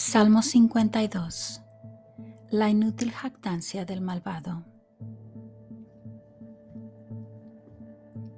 [0.00, 1.60] Salmo 52
[2.50, 4.64] La inútil jactancia del malvado.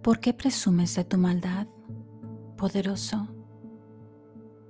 [0.03, 1.67] ¿Por qué presumes de tu maldad,
[2.57, 3.29] poderoso?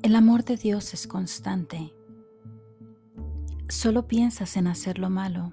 [0.02, 1.94] El amor de Dios es constante.
[3.68, 5.52] Solo piensas en hacer lo malo.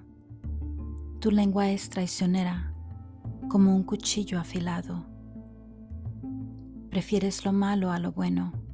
[1.20, 2.74] Tu lengua es traicionera
[3.48, 5.06] como un cuchillo afilado.
[6.90, 8.67] Prefieres lo malo a lo bueno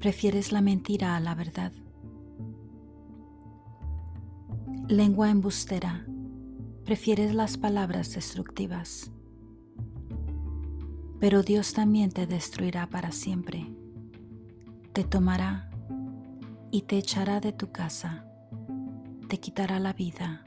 [0.00, 1.72] prefieres la mentira a la verdad.
[4.88, 6.06] Lengua embustera,
[6.86, 9.12] prefieres las palabras destructivas.
[11.20, 13.66] Pero Dios también te destruirá para siempre.
[14.94, 15.70] Te tomará
[16.72, 18.24] y te echará de tu casa,
[19.28, 20.44] te quitará la vida.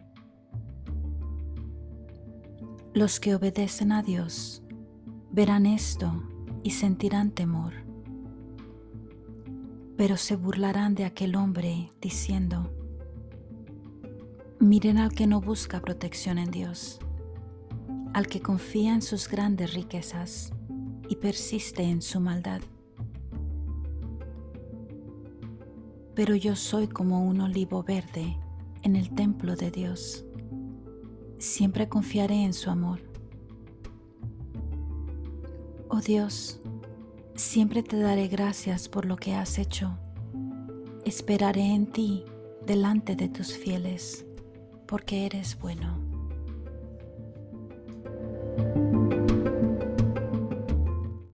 [2.96, 4.64] Los que obedecen a Dios
[5.32, 6.24] verán esto
[6.64, 7.93] y sentirán temor
[9.98, 12.72] pero se burlarán de aquel hombre diciendo,
[14.60, 17.00] miren al que no busca protección en Dios,
[18.14, 20.54] al que confía en sus grandes riquezas
[21.10, 22.62] y persiste en su maldad.
[26.16, 28.38] Pero yo soy como un olivo verde
[28.84, 30.26] en el templo de Dios.
[31.40, 33.02] Siempre confiaré en su amor.
[35.90, 36.63] Oh Dios,
[37.36, 39.98] Siempre te daré gracias por lo que has hecho.
[41.04, 42.24] Esperaré en ti
[42.66, 44.24] delante de tus fieles,
[44.86, 46.03] porque eres bueno.